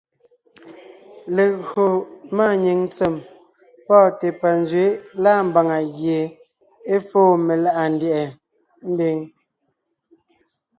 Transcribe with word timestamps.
Légÿo 1.35 1.85
máanyìŋ 2.35 2.79
ntsèm 2.87 3.15
pɔ́ɔnte 3.85 4.27
panzwɛ̌ 4.41 4.87
lâ 5.23 5.31
mbàŋa 5.47 5.77
gie 5.97 6.19
é 6.93 6.95
fóo 7.07 7.31
meláʼa 7.47 7.83
ndyɛ̀ʼɛ 7.93 8.23
mbiŋ. 8.91 9.17